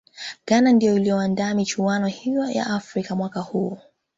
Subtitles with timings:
[0.47, 3.77] ghana ndiyo waliyoandaa michuano hiyo ya afrika mwaka huo